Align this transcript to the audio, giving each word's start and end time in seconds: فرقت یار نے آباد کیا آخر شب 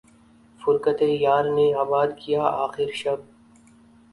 فرقت 0.59 0.99
یار 1.01 1.45
نے 1.55 1.67
آباد 1.83 2.09
کیا 2.21 2.43
آخر 2.65 2.89
شب 2.93 3.19